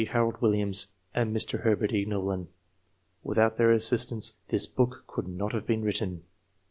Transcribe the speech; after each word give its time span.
Harold 0.13 0.35
Williams, 0.41 0.87
and 1.13 1.31
Mr. 1.31 1.59
Herbert 1.61 1.93
E. 1.93 2.05
Knollin. 2.05 2.47
Without 3.21 3.57
their 3.57 3.71
assistance 3.71 4.33
this 4.47 4.65
book 4.65 5.03
could 5.05 5.27
not 5.27 5.53
have 5.53 5.67
been 5.67 5.83
written. 5.83 6.23